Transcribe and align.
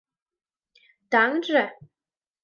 Таҥже? 1.11 1.63